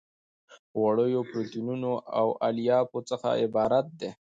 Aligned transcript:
غوړیو 0.79 1.21
پروتینونو 1.29 1.91
او 2.19 2.27
الیافو 2.47 2.99
څخه 3.09 3.27
عبارت 3.43 3.87
دي. 3.99 4.09